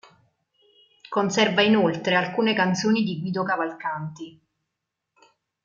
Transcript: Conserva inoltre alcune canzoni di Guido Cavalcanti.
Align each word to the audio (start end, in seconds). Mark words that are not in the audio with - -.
Conserva 1.09 1.61
inoltre 1.61 2.15
alcune 2.15 2.55
canzoni 2.55 3.03
di 3.03 3.19
Guido 3.19 3.43
Cavalcanti. 3.43 4.41